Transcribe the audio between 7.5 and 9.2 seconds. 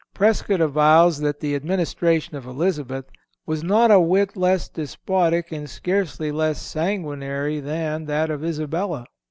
than"(318) that of Isabella.